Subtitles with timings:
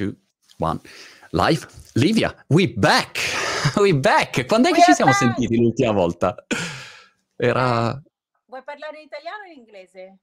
[0.00, 0.16] two,
[0.58, 0.80] one.
[1.32, 1.66] Live.
[1.94, 3.18] Livia, we back.
[3.76, 4.46] we back.
[4.46, 5.22] Quando è We che ci siamo back.
[5.22, 6.34] sentiti l'ultima volta?
[7.36, 8.00] Era...
[8.46, 10.18] vuoi parlare in italiano o in inglese?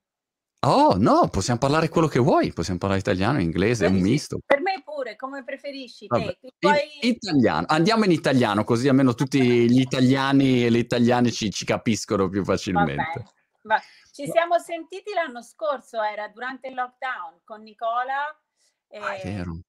[0.61, 2.51] Oh, no, possiamo parlare quello che vuoi.
[2.51, 4.39] Possiamo parlare italiano, inglese, è un misto.
[4.43, 6.37] Per me pure, come preferisci te.
[6.41, 7.65] Ti in- italiano.
[7.69, 9.39] Andiamo in italiano, così almeno tutti
[9.69, 13.11] gli italiani e le italiane ci, ci capiscono più Va facilmente.
[13.13, 13.31] bene.
[13.61, 13.81] Va-
[14.11, 18.25] Ci siamo sentiti l'anno scorso, era durante il lockdown con Nicola.
[18.99, 19.59] Ah, è vero.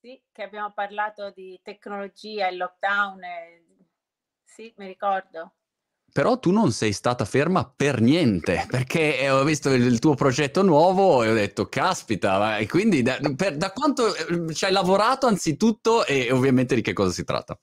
[0.00, 3.22] Sì, che abbiamo parlato di tecnologia, il lockdown.
[3.24, 3.64] e-
[4.44, 5.54] Sì, mi ricordo.
[6.12, 10.14] Però tu non sei stata ferma per niente, perché eh, ho visto il, il tuo
[10.14, 14.64] progetto nuovo e ho detto, caspita, ma- e quindi da, per- da quanto eh, ci
[14.64, 17.56] hai lavorato anzitutto e ovviamente di che cosa si tratta?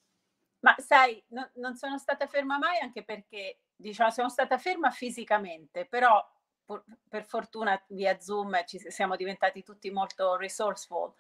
[0.59, 5.86] Ma sai, no- non sono stata ferma mai anche perché, diciamo, sono stata ferma fisicamente,
[5.86, 6.23] però
[6.66, 11.14] pur- per fortuna via Zoom ci siamo diventati tutti molto resourceful.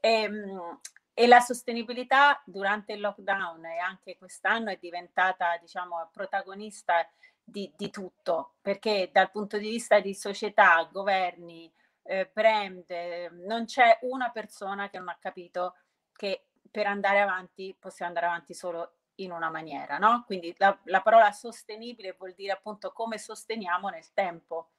[0.00, 0.80] Ehm,
[1.12, 7.06] E, la sostenibilità durante il lockdown e anche quest'anno è diventata, diciamo, protagonista
[7.44, 11.70] di, di tutto, perché dal punto di vista di società, governi,
[12.04, 15.74] eh, brand, eh, non c'è una persona che non ha capito
[16.12, 20.22] che per andare avanti possiamo andare avanti solo in una maniera, no?
[20.24, 24.70] Quindi la, la parola sostenibile vuol dire appunto come sosteniamo nel tempo.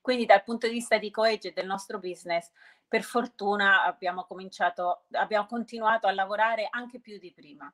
[0.00, 2.50] Quindi dal punto di vista di Coage e del nostro business,
[2.88, 7.72] per fortuna abbiamo cominciato, abbiamo continuato a lavorare anche più di prima.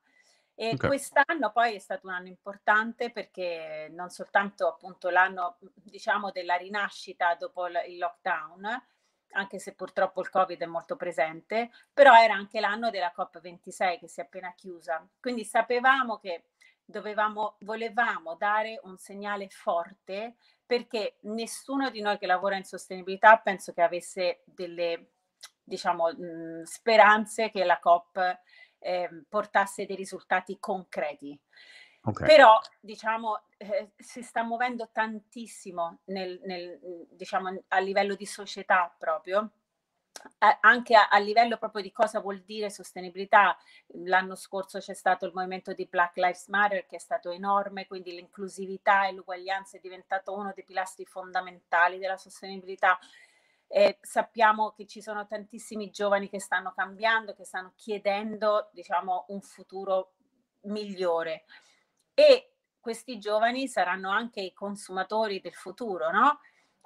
[0.58, 0.84] E Ok.
[0.84, 7.34] quest'anno poi è stato un anno importante perché non soltanto appunto l'anno, diciamo, della rinascita
[7.34, 8.86] dopo il lockdown,
[9.32, 14.08] anche se purtroppo il Covid è molto presente, però era anche l'anno della COP26 che
[14.08, 15.06] si è appena chiusa.
[15.20, 16.44] Quindi sapevamo che
[16.84, 20.36] dovevamo, volevamo dare un segnale forte
[20.66, 25.12] perché nessuno di noi che lavora in sostenibilità penso che avesse delle,
[25.62, 28.40] diciamo, mh, speranze che la COP
[28.80, 31.38] ehm, portasse dei risultati concreti.
[32.02, 32.24] Ok.
[32.24, 36.78] Però, diciamo, eh, si sta muovendo tantissimo nel, nel,
[37.10, 39.50] diciamo, a livello di società proprio,
[40.60, 43.56] anche a, a livello proprio di cosa vuol dire sostenibilità.
[44.04, 48.12] L'anno scorso c'è stato il movimento di Black Lives Matter che è stato enorme, quindi
[48.12, 52.98] l'inclusività e l'uguaglianza è diventato uno dei pilastri fondamentali della sostenibilità.
[53.68, 59.40] Eh, sappiamo che ci sono tantissimi giovani che stanno cambiando, che stanno chiedendo, diciamo, un
[59.40, 60.12] futuro
[60.62, 61.44] migliore
[62.14, 66.38] e questi giovani saranno anche i consumatori del futuro, no?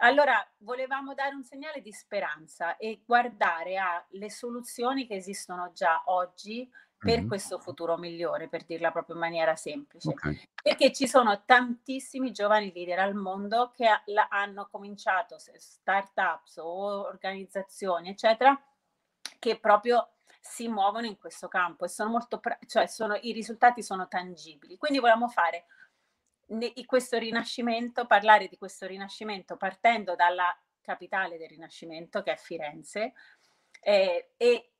[0.03, 6.71] Allora volevamo dare un segnale di speranza e guardare alle soluzioni che esistono già oggi
[6.97, 7.28] per Mhm.
[7.28, 10.09] questo futuro migliore, per dirla proprio in maniera semplice.
[10.09, 10.49] Ok.
[10.62, 13.87] Perché ci sono tantissimi giovani leader al mondo che
[14.31, 18.59] hanno cominciato, start-ups o organizzazioni, eccetera,
[19.39, 23.83] che proprio si muovono in questo campo e sono molto, pra- cioè sono, i risultati
[23.83, 24.78] sono tangibili.
[24.78, 25.66] Quindi volevamo fare
[26.50, 33.12] ne- questo rinascimento, parlare di questo rinascimento partendo dalla capitale del rinascimento, che è Firenze,
[33.83, 34.72] eh, e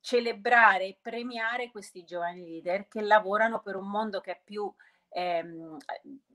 [0.00, 4.72] celebrare e premiare questi giovani leader che lavorano per un mondo che è più
[5.10, 5.76] ehm,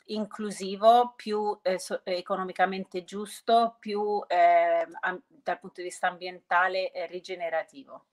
[0.06, 7.08] inclusivo, più eh, so- economicamente giusto, più ehm, am- dal punto di vista ambientale eh,
[7.08, 8.06] rigenerativo.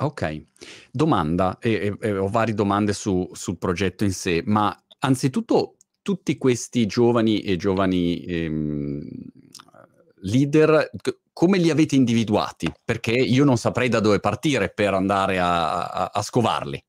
[0.00, 0.46] Ok,
[0.90, 6.38] domanda, e, e- e ho varie domande su- sul progetto in sé, ma anzitutto tutti
[6.38, 9.08] questi giovani e giovani ehm,
[10.22, 10.90] leader,
[11.32, 12.72] come li avete individuati?
[12.84, 16.82] Perché io non saprei da dove partire per andare a, a- a scovarli.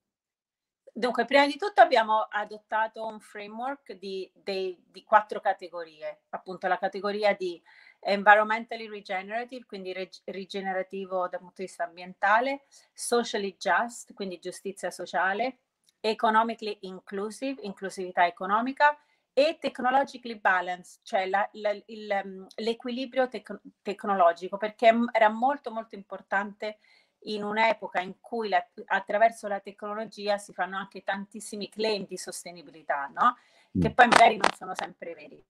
[0.92, 6.78] Dunque, prima di tutto abbiamo adottato un framework di, dei- di quattro categorie, appunto la
[6.78, 7.62] categoria di
[8.02, 15.60] environmentally regenerative, quindi reg- rigenerativo dal punto di vista ambientale, socially just, quindi giustizia sociale,
[16.02, 18.98] economically inclusive, inclusività economica
[19.34, 25.96] e technologically balanced, cioè la- la- il, um, l'equilibrio tec- tecnologico, perché era molto molto
[25.96, 26.80] importante
[27.24, 33.08] in un'epoca in cui la- attraverso la tecnologia si fanno anche tantissimi claim di sostenibilità,
[33.14, 33.38] no?
[33.72, 33.94] Che Mm.
[33.94, 35.44] poi magari non sono sempre veri.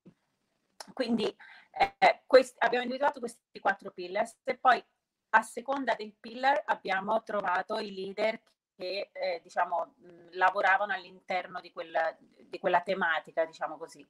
[0.93, 1.35] Quindi
[1.71, 4.83] eh, quest- abbiamo individuato questi quattro pillars e poi
[5.29, 8.41] a seconda del pillar abbiamo trovato i leader
[8.79, 14.07] che eh, diciamo mh, lavoravano all'interno di quella, di quella tematica, diciamo così.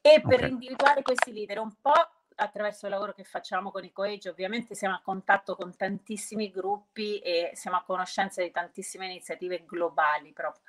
[0.00, 0.48] E per Ok.
[0.48, 1.92] individuare questi leader un po'
[2.36, 7.20] attraverso il lavoro che facciamo con i Coage, ovviamente siamo a contatto con tantissimi gruppi
[7.20, 10.62] e siamo a conoscenza di tantissime iniziative globali proprio.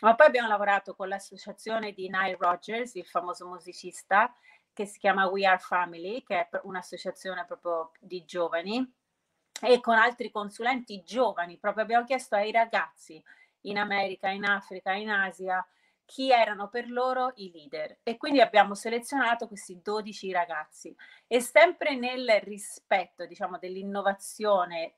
[0.00, 4.32] Ma poi abbiamo lavorato con l'associazione di Nile Rodgers, il famoso musicista,
[4.72, 8.88] che si chiama We Are Family, che è un'associazione proprio di giovani
[9.60, 13.22] e con altri consulenti giovani, proprio abbiamo chiesto ai ragazzi
[13.62, 15.66] in America, in Africa, in Asia,
[16.04, 17.98] chi erano per loro i leader.
[18.02, 20.94] E quindi abbiamo selezionato questi 12 ragazzi.
[21.26, 24.94] E sempre nel rispetto diciamo dell'innovazione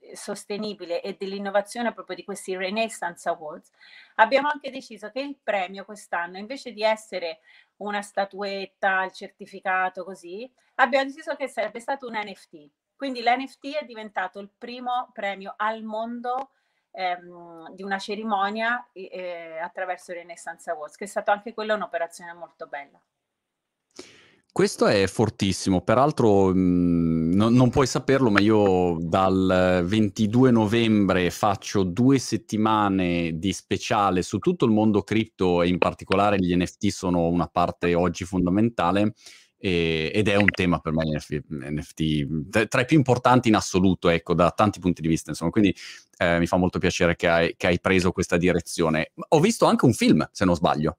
[0.00, 3.70] eh, sostenibile e dell'innovazione proprio di questi Renaissance Awards
[4.16, 7.40] abbiamo anche deciso che il premio quest'anno invece di essere
[7.76, 12.70] una statuetta, il certificato così abbiamo deciso che sarebbe stato un NFT
[13.04, 16.52] quindi l'NFT è diventato il primo premio al mondo
[16.90, 22.66] ehm, di una cerimonia eh, attraverso Renaissance Awards, che è stata anche quella un'operazione molto
[22.66, 22.98] bella.
[24.50, 31.28] Questo è fortissimo, peraltro mh, mhmm, no, non puoi saperlo, ma io dal 22 novembre
[31.28, 36.86] faccio due settimane di speciale su tutto il mondo cripto e in particolare gli NFT
[36.86, 39.12] sono una parte oggi fondamentale
[39.64, 44.34] e, ed è un tema per me NFT, tra i più importanti in assoluto, ecco,
[44.34, 45.74] da tanti punti di vista, insomma, quindi
[46.18, 49.12] eh, mi fa molto piacere che hai, che hai, preso questa direzione.
[49.28, 50.98] Ho visto anche un film, se non sbaglio.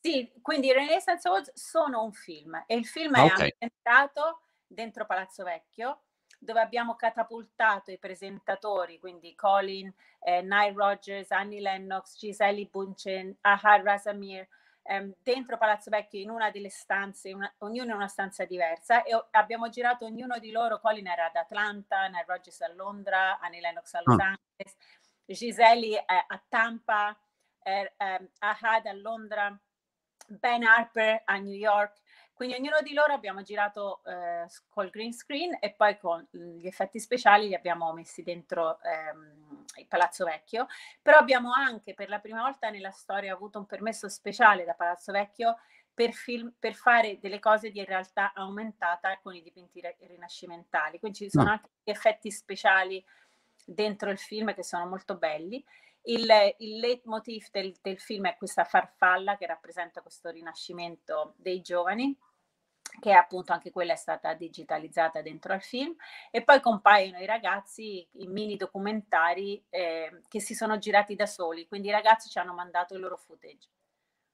[0.00, 3.54] Sì, quindi Renaissance Awards sono un film e il film ah, è okay.
[3.58, 6.02] ambientato dentro Palazzo Vecchio,
[6.38, 13.82] dove abbiamo catapultato i presentatori, quindi Colin, eh, Nile Rogers, Annie Lennox, Gisele Bunchen, Ahad
[13.82, 14.46] Rasamir,
[14.84, 19.14] ehm, dentro Palazzo Vecchio in una delle stanze, una, ognuno in una stanza diversa e
[19.14, 23.60] o, abbiamo girato ognuno di loro, Colin era ad Atlanta, Nile Rogers a Londra, Annie
[23.60, 24.22] Lennox a Los oh.
[24.22, 24.76] Angeles,
[25.26, 27.18] Giseli eh, a Tampa,
[27.62, 29.58] eh, eh, Ahad a Londra,
[30.26, 32.00] Ben Harper a New York,
[32.34, 36.98] quindi ognuno di loro abbiamo girato eh, col green screen e poi con gli effetti
[36.98, 39.43] speciali li abbiamo messi dentro ehm,
[39.76, 40.66] il Palazzo Vecchio,
[41.02, 45.12] però abbiamo anche per la prima volta nella storia avuto un permesso speciale da Palazzo
[45.12, 45.56] Vecchio
[45.92, 50.98] per, film, per fare delle cose di realtà aumentata con i dipinti rinascimentali.
[50.98, 51.50] Quindi ci sono no.
[51.52, 53.02] anche effetti speciali
[53.64, 55.64] dentro il film che sono molto belli.
[56.06, 56.28] Il,
[56.58, 62.14] il leitmotiv del, del film è questa farfalla che rappresenta questo rinascimento dei giovani
[63.00, 65.94] che appunto anche quella è stata digitalizzata dentro al film
[66.30, 71.66] e poi compaiono i ragazzi in mini documentari eh, che si sono girati da soli,
[71.66, 73.68] quindi i ragazzi ci hanno mandato il loro footage.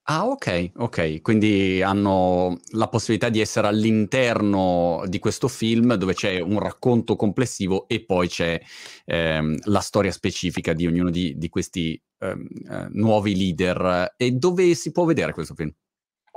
[0.04, 1.20] Ah, ok, ok.
[1.20, 7.86] Quindi hanno la possibilità di essere all'interno di questo film dove c'è un racconto complessivo
[7.86, 8.60] e poi c'è
[9.04, 14.14] ehm, la storia specifica di ognuno di, di questi ehm, eh, nuovi leader.
[14.16, 15.72] E dove si può vedere questo film?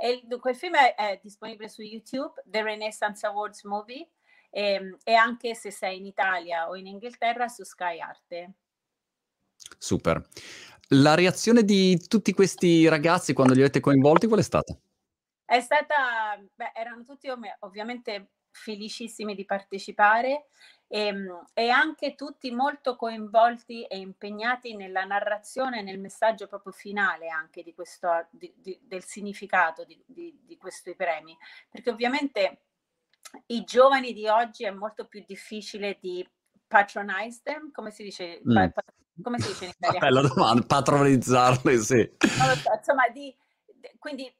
[0.04, 4.06] E quel film è, è, disponibile su YouTube, The Renaissance Awards Movie,
[4.50, 8.52] e, ehm, e anche se sei in Italia o in Inghilterra su Sky Arte.
[9.78, 10.22] Super.
[10.88, 14.76] La reazione di tutti questi ragazzi quando li avete coinvolti qual è stata?
[15.42, 17.30] È stata, beh, erano tutti
[17.60, 20.46] ovviamente felicissimi di partecipare
[20.86, 27.28] e, ehm, e, anche tutti molto coinvolti e impegnati nella narrazione, nel messaggio proprio finale
[27.28, 31.36] anche di questo, di, di, del significato di, di questi premi,
[31.68, 32.60] perché ovviamente
[33.46, 36.26] i giovani di oggi è molto più difficile di
[36.66, 38.40] patronize them, come si dice?
[38.48, 38.66] Mm.
[39.22, 40.06] Come si dice in italiano?
[40.06, 42.16] Bella domanda, patronizzarli, sì.
[42.18, 43.34] So, insomma, di,
[43.98, 44.32] quindi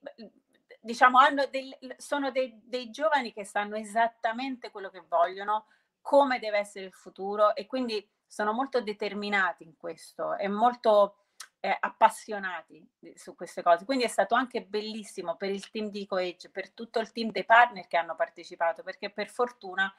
[0.85, 1.19] diciamo,
[1.51, 5.67] del, sono dei, dei, giovani che sanno esattamente quello che vogliono,
[6.03, 11.17] come deve essere il futuro e quindi sono molto determinati in questo e molto
[11.61, 13.87] eh, appassionati su queste cose.
[13.87, 17.45] Quindi è stato anche bellissimo per il team di CoEdge, per tutto il team dei
[17.45, 19.93] partner che hanno partecipato, perché per fortuna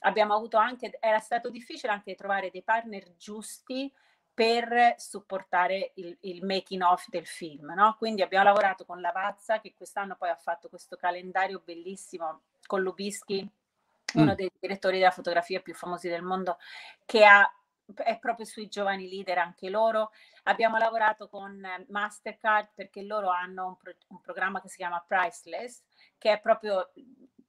[0.00, 3.92] abbiamo avuto anche, era stato difficile anche trovare dei partner giusti
[4.34, 7.96] per supportare il, il making of del film, no?
[7.98, 13.42] Quindi abbiamo lavorato con Lavazza che quest'anno poi ha fatto questo calendario bellissimo con Lubischi,
[13.42, 14.20] mm.
[14.20, 16.56] uno dei direttori della fotografia più famosi del mondo,
[17.04, 17.46] che ha,
[17.94, 20.12] è proprio sui giovani leader anche loro.
[20.44, 25.82] Abbiamo lavorato con Mastercard perché loro hanno un, pro, un programma che si chiama Priceless,
[26.16, 26.90] che è proprio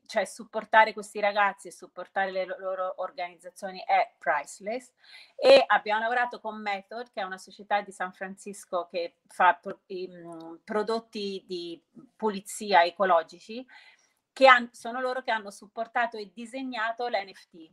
[0.06, 4.92] cioè supportare questi ragazzi e supportare le loro organizzazioni è priceless.
[5.36, 9.82] E abbiamo lavorato con Method che è una società di San Francisco che fa pro-
[9.88, 11.82] um, prodotti di
[12.16, 13.66] pulizia ecologici
[14.32, 17.72] che han- sono loro che hanno supportato e disegnato l'NFT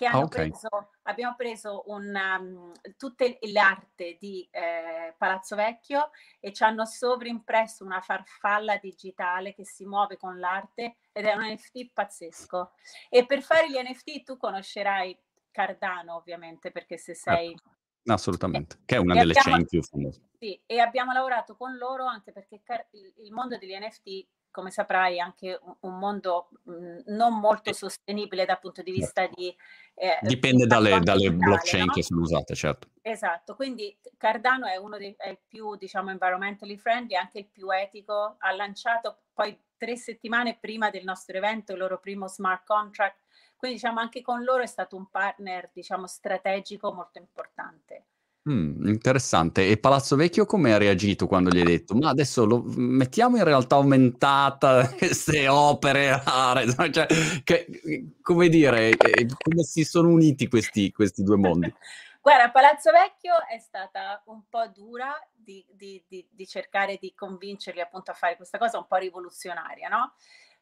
[0.00, 0.48] che hanno okay.
[0.48, 0.68] preso,
[1.02, 6.08] abbiamo preso un, um, tutte l'arte di eh, Palazzo Vecchio
[6.40, 11.42] e ci hanno sovrimpresso una farfalla digitale che si muove con l'arte ed è un
[11.42, 12.70] NFT pazzesco.
[13.10, 15.14] E per fare gli NFT tu conoscerai
[15.50, 17.50] Cardano ovviamente perché se sei...
[17.50, 20.22] Eh, assolutamente, che è una delle abbiamo, chain più famose.
[20.38, 25.58] Sì, e abbiamo lavorato con loro anche perché il mondo degli NFT come saprai, anche
[25.80, 29.40] un, mondo mh, mm, non molto sostenibile dal punto di vista certo.
[29.40, 29.56] di...
[29.94, 31.92] Eh, Dipende dalle, dalle blockchain no?
[31.92, 32.88] che sono usate, certo.
[33.02, 37.70] Esatto, quindi Cardano è uno dei è il più, diciamo, environmentally friendly, anche il più
[37.70, 43.22] etico, ha lanciato poi tre settimane prima del nostro evento il loro primo smart contract,
[43.56, 48.06] quindi diciamo anche con loro è stato un partner, diciamo, strategico molto importante.
[48.48, 49.68] Mm, interessante.
[49.68, 51.94] E Palazzo Vecchio come ha reagito quando gli hai detto?
[51.94, 57.06] Ma adesso lo mettiamo in realtà aumentata queste opere rare, cioè,
[57.44, 61.72] che, come dire, eh, come si sono uniti questi, questi due mondi?
[62.22, 67.80] Guarda, Palazzo Vecchio è stata un po' dura di, di, di, di, cercare di convincerli
[67.80, 70.12] appunto a fare questa cosa un po' rivoluzionaria, no?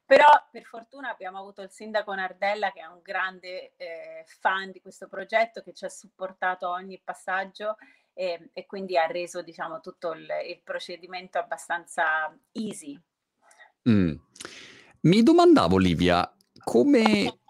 [0.08, 4.80] Però per fortuna abbiamo avuto il sindaco Nardella che è un grande eh, fan di
[4.80, 7.76] questo progetto che ci ha supportato ogni passaggio
[8.14, 12.98] e, e quindi ha reso diciamo, tutto il, il procedimento abbastanza easy.
[13.86, 14.14] Mm.
[15.00, 16.34] Mi domandavo Livia,
[16.64, 17.40] come,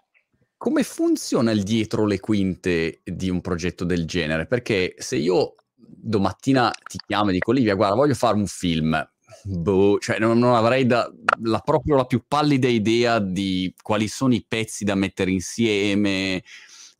[0.57, 4.47] come funziona il dietro le quinte di un progetto del genere?
[4.47, 9.01] Perché se io domattina ti chiamo e dico Livia, guarda, voglio fare un film,
[9.43, 11.11] boh, cioè non, non avrei da,
[11.43, 16.43] la, proprio la più pallida idea di quali sono i pezzi da mettere insieme.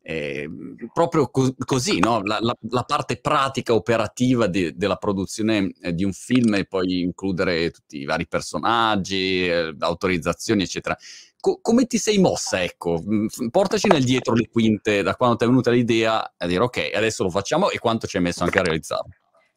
[0.02, 0.48] Eh,
[0.94, 2.22] proprio co- così, no?
[2.22, 7.02] la, la, la, parte pratica operativa de- della produzione eh, di un film e poi
[7.02, 10.96] includere tutti i vari personaggi, eh, autorizzazioni, eccetera.
[11.38, 12.62] Co- come ti sei mossa?
[12.62, 16.62] Ecco, mm, portaci nel dietro le quinte da quando ti è venuta l'idea a dire
[16.62, 19.10] ok, adesso lo facciamo e quanto ci hai messo anche a realizzarlo.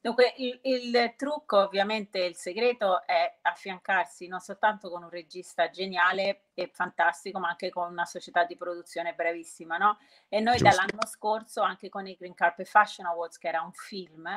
[0.03, 6.47] Dunque, il, il, trucco, ovviamente, il segreto è affiancarsi non soltanto con un regista geniale
[6.53, 9.97] e fantastico, ma anche con una società di produzione bravissima, no?
[10.27, 10.75] E noi Giusto.
[10.75, 14.27] dall'anno scorso, anche con i Green Carpet Fashion Awards, che era un film,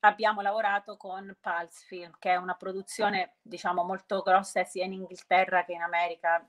[0.00, 5.66] abbiamo lavorato con Pulse Film, che è una produzione, diciamo, molto grossa sia in Inghilterra
[5.66, 6.42] che in America,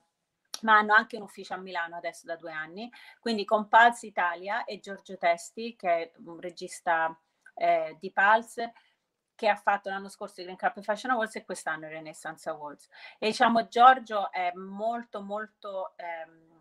[0.61, 2.89] ma hanno anche un ufficio a Milano adesso da due anni.
[3.19, 7.13] Quindi con Pulse Italia e Giorgio Testi, che è un regista
[7.57, 8.73] eh, di Pulse
[9.35, 12.89] che ha fatto l'anno scorso i Green Cup Fashion Awards e quest'anno i Renaissance Awards.
[13.19, 16.55] E diciamo Giorgio è molto molto ehm,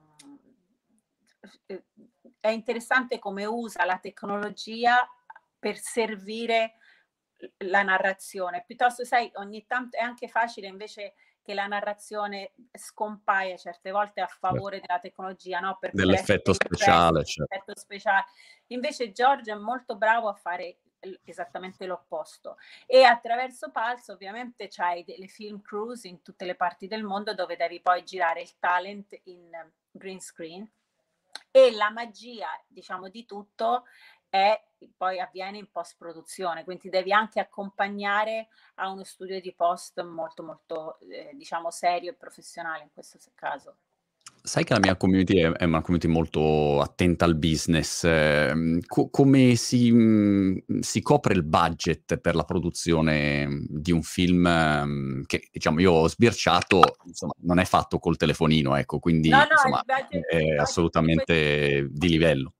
[2.41, 5.09] è interessante come usa la tecnologia
[5.59, 6.75] per servire
[7.59, 8.65] la narrazione.
[8.67, 11.15] Piuttosto, sai, ogni tanto è anche facile invece
[11.47, 15.79] che la narrazione scompaia certe volte a favore della tecnologia, no?
[15.79, 17.73] Per Dell'effetto speciale, certo.
[17.76, 18.25] speciale.
[18.69, 20.79] Invece Giorgio è molto bravo a fare
[21.23, 22.57] esattamente l'opposto.
[22.85, 27.55] E attraverso Pulse ovviamente c'hai delle film cruise in tutte le parti del mondo dove
[27.55, 29.49] devi poi girare il talent in
[29.93, 30.69] green screen
[31.53, 33.85] e la magia, diciamo, di tutto
[34.29, 34.61] è
[34.97, 40.42] poi avviene in post produzione, quindi devi anche accompagnare a uno studio di post molto
[40.42, 43.76] molto eh, diciamo serio e professionale in questo caso.
[44.42, 48.04] Sai che la mia community è, è una community molto attenta al business.
[48.04, 54.02] Eh, co- come si, mh, mm, si, copre il budget per la produzione di un
[54.02, 59.30] film um, che, diciamo, io ho sbirciato, insomma, non è fatto col telefonino, ecco, quindi
[59.30, 62.52] no, no, insomma, è assolutamente di livello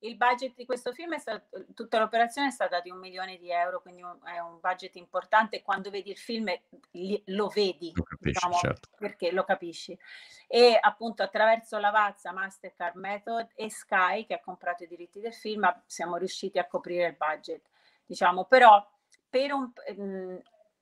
[0.00, 3.50] il budget di questo film è stato, tutta l'operazione è stata di un milione di
[3.50, 5.62] euro, quindi un, è un budget importante.
[5.62, 6.52] Quando vedi il film
[6.92, 8.88] li, lo vedi, lo capisci, diciamo, certo.
[8.98, 9.98] perché lo capisci.
[10.46, 15.82] E appunto attraverso Lavazza, Mastercard Method e Sky, che ha comprato i diritti del film,
[15.86, 17.62] siamo riusciti a coprire il budget.
[18.04, 18.86] Diciamo, però
[19.28, 20.40] per un, mh,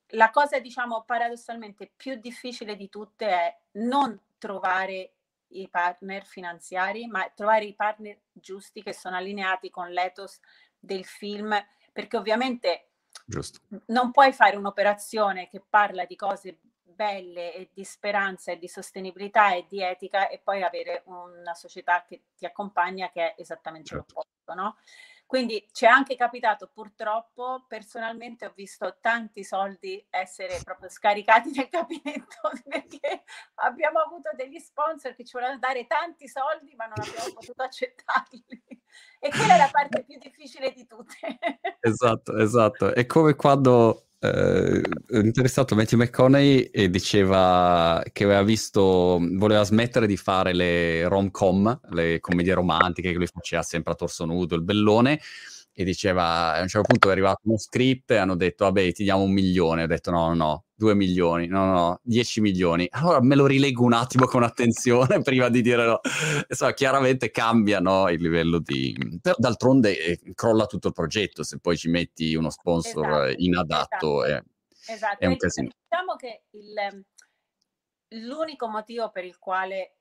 [0.08, 5.12] la cosa diciamo paradossalmente più difficile di tutte è non trovare
[5.60, 10.40] i partner finanziari, ma trovare i partner giusti che sono allineati con l'ethos
[10.78, 11.54] del film,
[11.92, 12.88] perché ovviamente
[13.24, 13.60] Giusto.
[13.86, 19.54] non puoi fare un'operazione che parla di cose belle e di speranza e di sostenibilità
[19.54, 24.14] e di etica e poi avere una società che ti accompagna che è esattamente certo.
[24.14, 24.76] l'opposto, no?
[25.34, 31.68] Quindi ci è anche capitato purtroppo, personalmente ho visto tanti soldi essere proprio scaricati nel
[31.68, 33.24] capinetto perché
[33.54, 38.62] abbiamo avuto degli sponsor che ci volevano dare tanti soldi ma non abbiamo potuto accettarli.
[39.18, 41.16] E quella è la parte più difficile di tutte.
[41.80, 42.94] Esatto, esatto.
[42.94, 44.82] È come quando eh,
[45.20, 52.20] interessato Matthew McConaughey e diceva che aveva visto, voleva smettere di fare le rom-com, le
[52.20, 55.20] commedie romantiche che lui faceva sempre a torso nudo, il bellone,
[55.76, 59.02] e diceva a un certo punto è arrivato uno script e hanno detto vabbè ti
[59.02, 63.20] diamo un milione ho detto no no no due milioni no no dieci milioni allora
[63.20, 66.00] me lo rilego un attimo con attenzione prima di dire no
[66.48, 71.58] insomma chiaramente cambia no, il livello di però d'altronde eh, crolla tutto il progetto se
[71.58, 74.44] poi ci metti uno sponsor esatto, inadatto esatto.
[74.86, 75.18] È, esatto.
[75.18, 77.04] è un casino diciamo che il
[78.20, 79.96] l'unico motivo per il quale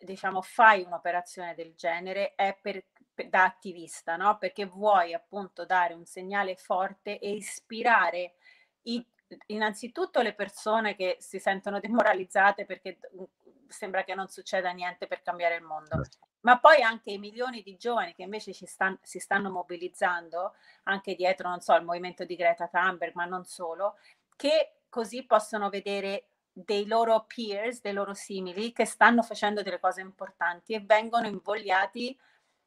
[0.00, 2.84] diciamo fai un'operazione del genere è per,
[3.28, 4.38] da attivista, no?
[4.38, 8.34] Perché vuoi appunto dare un segnale forte e ispirare
[8.82, 9.04] i,
[9.46, 13.24] innanzitutto le persone che si sentono demoralizzate perché mhmm,
[13.68, 16.18] sembra che non succeda niente per cambiare il mondo, certo.
[16.40, 20.54] ma poi anche i milioni di giovani che invece stan, si stanno mobilizzando
[20.84, 23.96] anche dietro, non so, il movimento di Greta Thunberg, ma non solo,
[24.36, 30.02] che così possono vedere dei loro peers, dei loro simili che stanno facendo delle cose
[30.02, 32.18] importanti e vengono invogliati,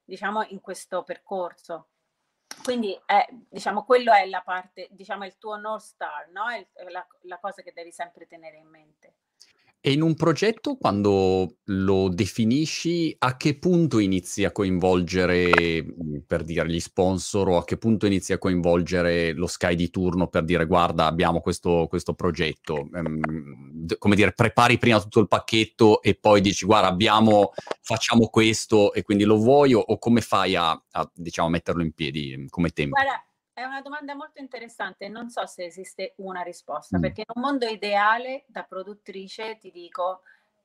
[0.06, 1.88] diciamo, in questo percorso.
[2.64, 6.50] Quindi, è, diciamo, quello è la parte, diciamo, il tuo North Star, no?
[6.50, 9.16] È la, la cosa che devi sempre tenere in mente.
[9.86, 15.86] E in un progetto, quando lo definisci, a che punto inizi a coinvolgere,
[16.26, 20.28] per dire, gli sponsor o a che punto inizi a coinvolgere lo Sky di turno
[20.28, 22.90] per dire guarda abbiamo questo, questo progetto?
[22.96, 23.20] Ehm,
[23.98, 29.04] come dire, prepari prima tutto il pacchetto e poi dici guarda abbiamo, facciamo questo e
[29.04, 32.96] quindi lo vuoi o, o come fai a, a, diciamo, metterlo in piedi come tempo?
[32.96, 37.02] Guarda, è una domanda molto interessante, non so se esiste una risposta, mm.
[37.02, 40.22] perché in un mondo ideale da produttrice ti dico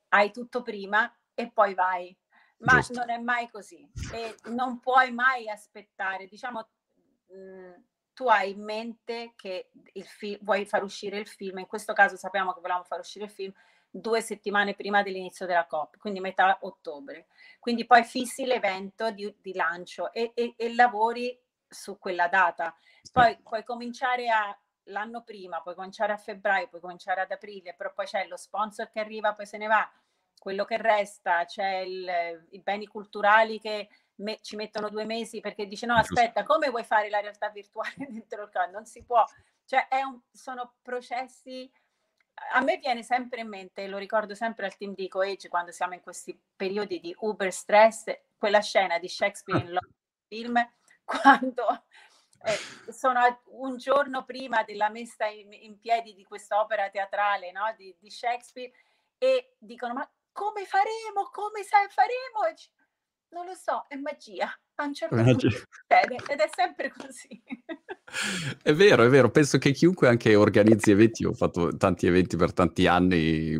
[0.08, 2.16] hai tutto prima e poi vai,
[2.58, 2.94] ma Giusto.
[2.94, 6.68] non è mai così e non puoi mai aspettare, diciamo
[7.28, 7.72] mh, mm,
[8.14, 12.16] tu hai in mente che il fi- vuoi far uscire il film, in questo caso
[12.16, 13.52] sappiamo che volevamo far uscire il film
[13.90, 17.26] due settimane prima dell'inizio della COP, quindi metà ottobre.
[17.58, 21.36] Quindi poi fissi l'evento di, di lancio e, e, e lavori
[21.68, 22.74] su quella data.
[23.12, 27.92] Poi puoi cominciare a l'anno prima, puoi cominciare a febbraio, puoi cominciare ad aprile, però
[27.92, 29.88] poi c'è lo sponsor che arriva, poi se ne va,
[30.38, 33.88] quello che resta, c'è il, i beni culturali che
[34.20, 37.94] me, ci mettono due mesi perché dice no aspetta, come vuoi fare la realtà virtuale
[38.08, 38.72] dentro il campo?
[38.72, 39.24] Non si può,
[39.64, 41.70] cioè un, sono processi
[42.52, 45.94] a me viene sempre in mente, lo ricordo sempre al team di Coage quando siamo
[45.94, 48.04] in questi periodi di uber stress,
[48.38, 49.92] quella scena di Shakespeare in Love
[50.26, 50.70] film
[51.04, 51.84] quando
[52.44, 57.74] eh, sono un giorno prima della messa in, in piedi di quest'opera teatrale no?
[57.76, 58.72] di, di, Shakespeare
[59.18, 62.46] e dicono ma come faremo, come sai, faremo?
[62.48, 62.54] E
[63.30, 64.52] non lo so, è magia.
[64.76, 65.32] A un certo magia.
[65.32, 67.42] punto succede ed è sempre così.
[68.60, 69.30] È vero, è vero.
[69.30, 73.56] Penso che chiunque anche organizzi eventi, ho fatto tanti eventi per tanti anni,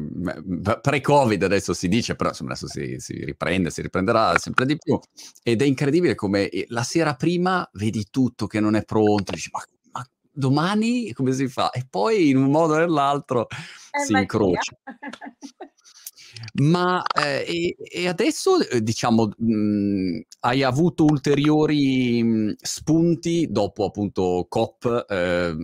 [0.83, 4.99] pre-Covid adesso si dice, però insomma adesso si, si, riprende, si riprenderà sempre di più.
[5.45, 9.63] Ed è incredibile come la sera prima vedi tutto che non è pronto, dici ma,
[9.93, 11.71] ma domani come si fa?
[11.71, 13.47] E poi in un modo o nell'altro
[13.91, 14.21] è si magia.
[14.21, 14.77] incrocia.
[16.55, 24.47] Ma eh, e, adesso, eh, diciamo, mh, mhmm, hai avuto ulteriori mhmm, spunti dopo appunto
[24.49, 25.07] COP?
[25.09, 25.57] Eh,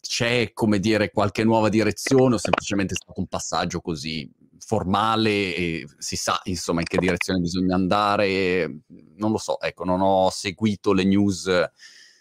[0.00, 5.86] c'è, come dire, qualche nuova direzione o semplicemente è stato un passaggio così formale e
[5.98, 8.82] si sa, insomma, in che direzione bisogna andare?
[9.16, 11.70] Non lo so, ecco, non ho seguito le news riguardo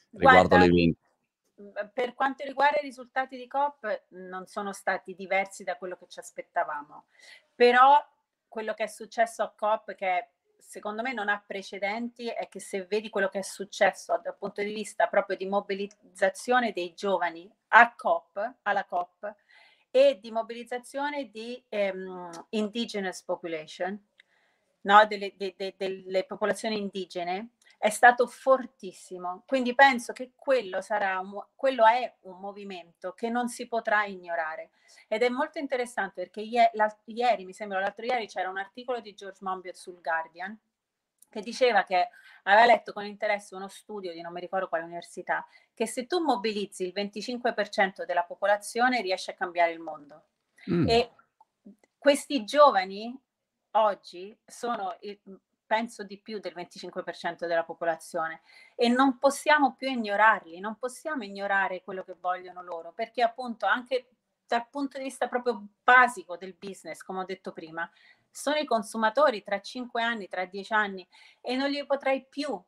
[0.10, 0.99] Guarda, all'evento.
[1.93, 6.19] Per quanto riguarda i risultati di COP, non sono stati diversi da quello che ci
[6.19, 7.06] aspettavamo,
[7.56, 8.04] però
[8.47, 12.86] quello che è successo a COP, che secondo me non ha precedenti, è che se
[12.86, 17.93] vedi quello che è successo dal punto di vista proprio di mobilizzazione dei giovani a
[17.95, 19.36] COP, alla COP,
[19.91, 23.99] e di mobilizzazione di um, indigenous population,
[24.82, 25.06] no?
[25.06, 27.49] delle, de, de, delle popolazioni indigene,
[27.84, 29.43] è stato fortissimo.
[29.46, 34.69] Quindi penso che quello, sarà un, quello è un movimento che non si potrà ignorare.
[35.10, 39.39] Ed è molto interessante perché ieri, mi sembra l'altro ieri, c'era un articolo di George
[39.41, 40.58] Monbiot sul Guardian
[41.30, 42.08] che diceva che
[42.43, 46.24] aveva letto con interesse uno studio di non mi ricordo quale università, che se tu
[46.24, 50.28] mobilizzi il 25% della popolazione riesci a cambiare il mondo.
[50.72, 50.88] Mm.
[50.88, 51.12] E
[51.98, 53.13] questi giovani
[53.72, 55.19] oggi sono il,
[55.74, 58.42] penso di più del 25% della popolazione
[58.76, 64.10] e non possiamo più ignorarli, non possiamo ignorare quello che vogliono loro, perché appunto anche
[64.46, 67.90] dal punto di vista proprio basico del business, come ho detto prima,
[68.30, 71.08] sono i consumatori tra 5 anni, tra 10 anni
[71.42, 72.62] e non li potrai più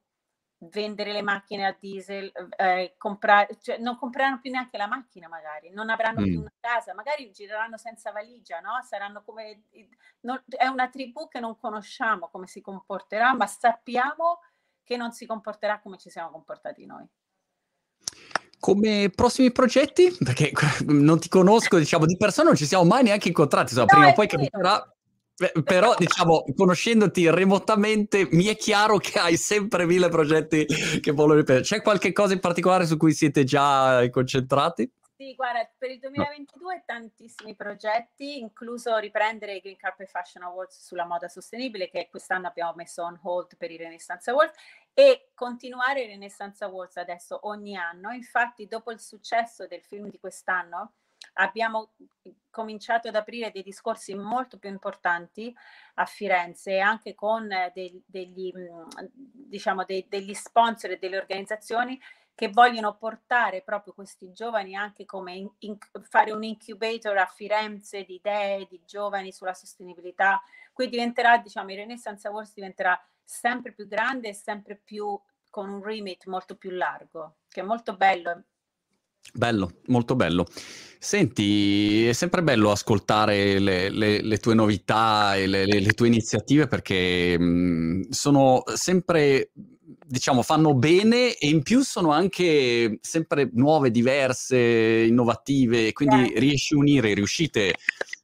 [0.57, 5.69] vendere le macchine a diesel, eh, comprare, cioè non compreranno più neanche la macchina magari,
[5.71, 6.23] non avranno mm.
[6.23, 8.81] più una casa, magari gireranno senza valigia, no?
[8.83, 9.63] Saranno come,
[10.21, 14.39] non, è una tribù che non conosciamo come si comporterà, ma sappiamo
[14.83, 17.05] che non si comporterà come ci siamo comportati noi.
[18.59, 20.15] Come prossimi progetti?
[20.23, 20.51] Perché
[20.87, 24.07] non ti conosco, diciamo, di persona non ci siamo mai neanche incontrati, insomma, no, prima
[24.09, 24.94] o poi capiterà
[25.63, 31.61] però diciamo, conoscendoti remotamente, mi è chiaro che hai sempre mille progetti che voglio ripetere.
[31.61, 34.89] C'è qualche cosa in particolare su cui siete già concentrati?
[35.17, 36.83] Sì, Sì, guarda, per il 2022 no.
[36.85, 42.73] tantissimi progetti, incluso riprendere i Green Carpet Fashion Awards sulla moda sostenibile, che quest'anno abbiamo
[42.75, 44.55] messo on hold per i Renaissance Awards,
[44.93, 48.11] e continuare i Renaissance Awards adesso ogni anno.
[48.11, 50.93] Infatti, dopo il successo del film di quest'anno,
[51.35, 51.91] abbiamo
[52.49, 55.53] cominciato ad aprire dei discorsi molto più importanti
[55.95, 58.51] a Firenze, anche con dei, degli,
[59.11, 61.99] diciamo, dei, degli sponsor e delle organizzazioni
[62.33, 65.77] che vogliono portare proprio questi giovani anche come in, in,
[66.09, 70.41] fare un incubator a Firenze di idee di giovani sulla sostenibilità.
[70.73, 75.17] Qui diventerà, diciamo, il Renaissance Awards diventerà sempre più grande e sempre più
[75.49, 78.43] con un remit molto più largo, che è molto bello.
[79.33, 80.45] Bello, molto bello.
[80.97, 86.67] Senti, è sempre bello ascoltare le, le, le tue novità e le, le tue iniziative
[86.67, 89.51] perché mh, sono sempre
[90.07, 96.39] diciamo, fanno bene e in più sono anche sempre nuove, diverse, innovative, quindi yeah.
[96.39, 97.75] riesci a unire, riuscite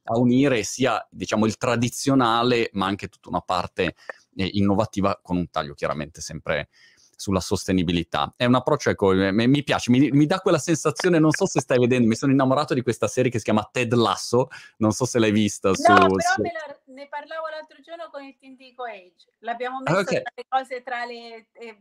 [0.04, 3.94] a unire sia, diciamo, il tradizionale, ma anche tutta una parte
[4.36, 6.68] eh, innovativa con un taglio chiaramente sempre
[7.22, 8.34] sulla sostenibilità.
[8.36, 11.78] È un approccio, ecco, mi piace, mi, mi, dà quella sensazione, non so se stai
[11.78, 15.20] vedendo, mi sono innamorato di questa serie che si chiama Ted Lasso, non so se
[15.20, 15.68] l'hai vista.
[15.68, 16.42] No, su, però su...
[16.42, 20.22] La, ne parlavo l'altro giorno con il team di Coage, l'abbiamo messo okay.
[20.22, 21.78] tra le cose, tra le, eh,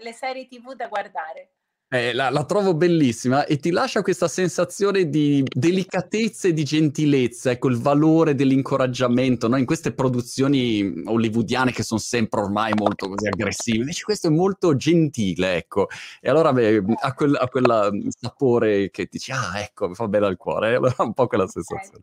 [0.00, 1.50] le serie tv da guardare.
[1.94, 7.52] Eh, la, la, trovo bellissima e ti lascia questa sensazione di delicatezza e di gentilezza,
[7.52, 9.56] ecco il valore dell'incoraggiamento no?
[9.56, 13.78] in queste produzioni hollywoodiane che sono sempre ormai molto così aggressive.
[13.78, 15.86] Invece questo è molto gentile, ecco.
[16.20, 20.26] E allora beh, ha, quel, ha quel sapore che dici, ah ecco, mi fa bene
[20.26, 20.74] al cuore.
[20.84, 22.02] Allora un po' quella sensazione.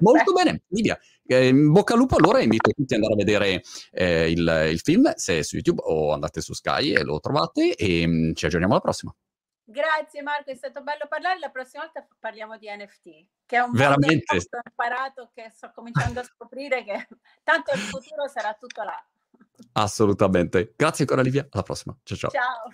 [0.00, 0.98] molto bene, Livia.
[1.26, 5.12] Eh, bocca al lupo, allora invito tutti ad andare a vedere eh, il, il, film,
[5.14, 8.46] se è su YouTube o andate su Sky e lo trovate e mh, mm, ci
[8.46, 9.14] aggiorniamo alla prossima.
[9.68, 11.40] Grazie Marco, è stato bello parlare.
[11.40, 14.38] La prossima volta parliamo di NFT, che è un Veramente.
[14.38, 17.08] che ho imparato, che sto cominciando a scoprire che
[17.42, 19.04] tanto il futuro sarà tutto là.
[19.72, 20.74] Assolutamente.
[20.76, 21.96] Grazie ancora Livia, alla prossima.
[22.04, 22.30] Ciao ciao.
[22.30, 22.70] Ciao.